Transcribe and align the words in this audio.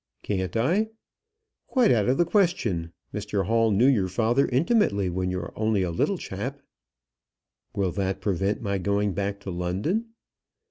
"Can't 0.23 0.57
I?" 0.57 0.89
"Quite 1.67 1.91
out 1.91 2.09
of 2.09 2.17
the 2.17 2.25
question. 2.25 2.91
Mr 3.13 3.45
Hall 3.45 3.69
knew 3.69 3.85
your 3.85 4.07
father 4.07 4.47
intimately 4.47 5.11
when 5.11 5.29
you 5.29 5.37
were 5.37 5.53
only 5.55 5.83
a 5.83 5.91
little 5.91 6.17
chap." 6.17 6.63
"Will 7.75 7.91
that 7.91 8.19
prevent 8.19 8.63
my 8.63 8.79
going 8.79 9.13
back 9.13 9.39
to 9.41 9.51
London?" 9.51 10.07